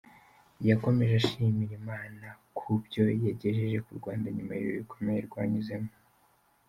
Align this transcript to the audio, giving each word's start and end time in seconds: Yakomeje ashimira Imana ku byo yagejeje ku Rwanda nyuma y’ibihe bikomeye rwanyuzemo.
Yakomeje 0.69 1.13
ashimira 1.21 1.73
Imana 1.81 2.27
ku 2.57 2.69
byo 2.83 3.05
yagejeje 3.25 3.77
ku 3.85 3.91
Rwanda 3.99 4.27
nyuma 4.35 4.51
y’ibihe 4.53 4.77
bikomeye 4.81 5.19
rwanyuzemo. 5.27 5.91